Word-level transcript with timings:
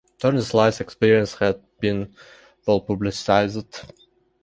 Tierney's 0.17 0.55
life 0.55 0.81
experience 0.81 1.35
had 1.35 1.61
been 1.79 2.15
well-publicized. 2.65 3.85